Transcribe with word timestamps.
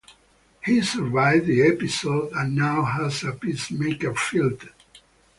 He 0.65 0.81
survived 0.81 1.45
the 1.45 1.61
episode 1.61 2.31
and 2.33 2.55
now 2.55 2.83
has 2.83 3.23
a 3.23 3.33
pacemaker 3.33 4.15
fitted. 4.15 4.69